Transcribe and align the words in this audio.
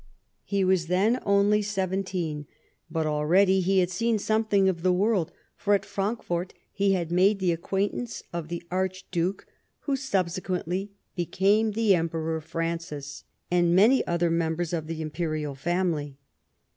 He 0.45 0.63
was 0.63 0.87
then 0.87 1.19
only 1.27 1.61
seventeen, 1.61 2.47
but 2.89 3.05
already 3.05 3.59
he 3.59 3.77
had 3.77 3.91
seen 3.91 4.17
something 4.17 4.67
of 4.67 4.81
the 4.81 4.91
world, 4.91 5.31
for, 5.55 5.75
at 5.75 5.85
Frankfort, 5.85 6.55
he 6.71 6.93
had 6.93 7.11
made 7.11 7.37
the 7.37 7.51
acquaintance 7.51 8.23
of 8.33 8.47
the 8.47 8.63
Archduke, 8.71 9.45
who 9.81 9.95
subsequently 9.95 10.89
became 11.15 11.73
the 11.73 11.93
Emperor 11.93 12.41
Francis, 12.41 13.25
and 13.51 13.75
many 13.75 14.03
other 14.07 14.31
members 14.31 14.73
of 14.73 14.87
the 14.87 15.03
Imperial 15.03 15.53
family. 15.53 16.17